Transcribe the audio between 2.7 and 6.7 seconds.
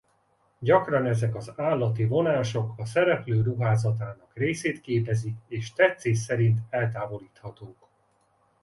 a szereplő ruházatának részét képezik és tetszés szerint